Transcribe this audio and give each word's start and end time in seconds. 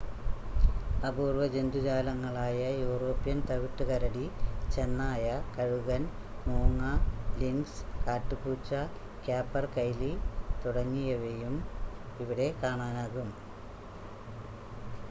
അപൂർവ 1.07 1.41
ജന്തുജാലങ്ങളായ 1.47 2.61
യൂറോപ്യൻ 2.79 3.37
തവിട്ട് 3.49 3.83
കരടി 3.83 4.23
ചെന്നായ 4.71 5.25
കഴുകൻ 5.55 6.01
മൂങ്ങ 6.47 6.81
ലിൻക്സ് 7.37 7.77
കാട്ടുപൂച്ച 8.07 8.71
ക്യാപെർകൈലി 9.25 10.13
തുടങ്ങിയവയെയും 10.65 11.55
ഇവിടെ 12.19 12.49
കാണാനാകും 12.63 13.31